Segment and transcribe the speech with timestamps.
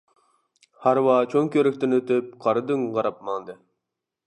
[0.85, 3.61] ھارۋا چوڭ كۆۋرۈكتىن ئۆتۈپ قارا دۆڭگە قاراپ ماڭدى.